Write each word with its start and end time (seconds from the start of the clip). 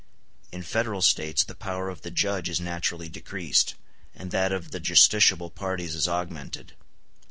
In 0.51 0.63
federal 0.63 1.03
States 1.03 1.43
the 1.43 1.53
power 1.53 1.87
of 1.87 2.01
the 2.01 2.09
judge 2.09 2.49
is 2.49 2.59
naturally 2.59 3.07
decreased, 3.07 3.75
and 4.15 4.31
that 4.31 4.51
of 4.51 4.71
the 4.71 4.79
justiciable 4.79 5.51
parties 5.53 5.93
is 5.93 6.07
augmented. 6.07 6.73